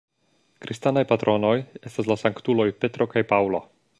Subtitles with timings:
[0.65, 1.53] Kristanaj patronoj
[1.91, 3.63] estas la sanktuloj Petro kaj Paŭlo.